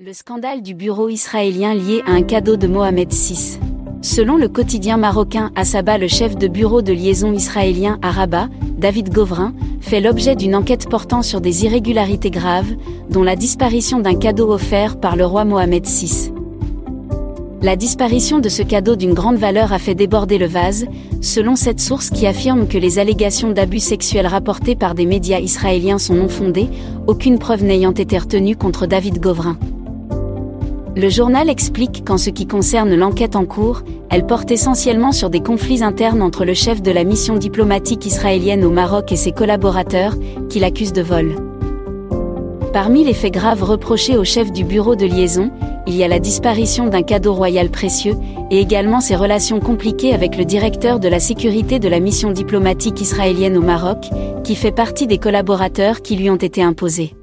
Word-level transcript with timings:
Le 0.00 0.12
scandale 0.12 0.62
du 0.62 0.74
bureau 0.74 1.08
israélien 1.08 1.74
lié 1.74 2.02
à 2.06 2.12
un 2.12 2.22
cadeau 2.22 2.56
de 2.56 2.68
Mohamed 2.68 3.12
VI. 3.12 3.58
Selon 4.00 4.36
le 4.36 4.48
quotidien 4.48 4.96
marocain 4.96 5.50
Asaba, 5.56 5.98
le 5.98 6.06
chef 6.06 6.36
de 6.36 6.46
bureau 6.46 6.82
de 6.82 6.92
liaison 6.92 7.32
israélien 7.32 7.98
à 8.00 8.12
Rabat, 8.12 8.48
David 8.78 9.12
Govrin, 9.12 9.54
fait 9.80 10.00
l'objet 10.00 10.36
d'une 10.36 10.54
enquête 10.54 10.88
portant 10.88 11.22
sur 11.22 11.40
des 11.40 11.64
irrégularités 11.64 12.30
graves, 12.30 12.76
dont 13.10 13.24
la 13.24 13.34
disparition 13.34 13.98
d'un 13.98 14.14
cadeau 14.14 14.52
offert 14.52 15.00
par 15.00 15.16
le 15.16 15.26
roi 15.26 15.44
Mohamed 15.44 15.84
VI. 15.84 16.30
La 17.60 17.74
disparition 17.74 18.38
de 18.38 18.48
ce 18.48 18.62
cadeau 18.62 18.94
d'une 18.94 19.14
grande 19.14 19.38
valeur 19.38 19.72
a 19.72 19.80
fait 19.80 19.96
déborder 19.96 20.38
le 20.38 20.46
vase, 20.46 20.86
selon 21.20 21.56
cette 21.56 21.80
source 21.80 22.10
qui 22.10 22.28
affirme 22.28 22.68
que 22.68 22.78
les 22.78 23.00
allégations 23.00 23.50
d'abus 23.50 23.80
sexuels 23.80 24.28
rapportées 24.28 24.76
par 24.76 24.94
des 24.94 25.06
médias 25.06 25.40
israéliens 25.40 25.98
sont 25.98 26.14
non 26.14 26.28
fondées, 26.28 26.68
aucune 27.08 27.40
preuve 27.40 27.64
n'ayant 27.64 27.90
été 27.90 28.16
retenue 28.16 28.54
contre 28.54 28.86
David 28.86 29.18
Govrin. 29.18 29.58
Le 30.98 31.10
journal 31.10 31.48
explique 31.48 32.04
qu'en 32.04 32.18
ce 32.18 32.28
qui 32.28 32.48
concerne 32.48 32.92
l'enquête 32.96 33.36
en 33.36 33.44
cours, 33.44 33.82
elle 34.10 34.26
porte 34.26 34.50
essentiellement 34.50 35.12
sur 35.12 35.30
des 35.30 35.38
conflits 35.38 35.84
internes 35.84 36.22
entre 36.22 36.44
le 36.44 36.54
chef 36.54 36.82
de 36.82 36.90
la 36.90 37.04
mission 37.04 37.36
diplomatique 37.36 38.04
israélienne 38.04 38.64
au 38.64 38.70
Maroc 38.70 39.12
et 39.12 39.16
ses 39.16 39.30
collaborateurs, 39.30 40.16
qui 40.48 40.58
l'accusent 40.58 40.92
de 40.92 41.02
vol. 41.02 41.36
Parmi 42.72 43.04
les 43.04 43.14
faits 43.14 43.32
graves 43.32 43.62
reprochés 43.62 44.16
au 44.16 44.24
chef 44.24 44.50
du 44.50 44.64
bureau 44.64 44.96
de 44.96 45.06
liaison, 45.06 45.52
il 45.86 45.94
y 45.94 46.02
a 46.02 46.08
la 46.08 46.18
disparition 46.18 46.88
d'un 46.88 47.02
cadeau 47.02 47.32
royal 47.32 47.70
précieux, 47.70 48.16
et 48.50 48.58
également 48.58 49.00
ses 49.00 49.14
relations 49.14 49.60
compliquées 49.60 50.14
avec 50.14 50.36
le 50.36 50.44
directeur 50.44 50.98
de 50.98 51.06
la 51.06 51.20
sécurité 51.20 51.78
de 51.78 51.88
la 51.88 52.00
mission 52.00 52.32
diplomatique 52.32 53.00
israélienne 53.00 53.56
au 53.56 53.62
Maroc, 53.62 54.08
qui 54.42 54.56
fait 54.56 54.72
partie 54.72 55.06
des 55.06 55.18
collaborateurs 55.18 56.02
qui 56.02 56.16
lui 56.16 56.28
ont 56.28 56.34
été 56.34 56.60
imposés. 56.60 57.14